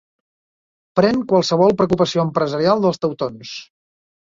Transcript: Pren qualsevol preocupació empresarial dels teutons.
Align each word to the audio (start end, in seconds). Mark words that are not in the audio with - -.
Pren 1.01 1.21
qualsevol 1.33 1.77
preocupació 1.83 2.27
empresarial 2.31 2.87
dels 2.87 3.05
teutons. 3.07 3.59